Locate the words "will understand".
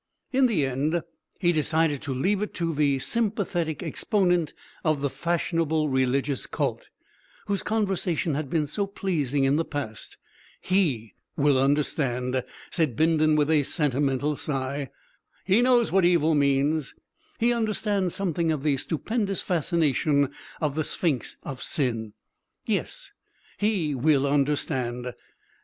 11.37-12.43, 23.93-25.13